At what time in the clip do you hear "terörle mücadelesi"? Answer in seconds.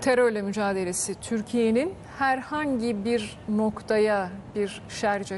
0.00-1.14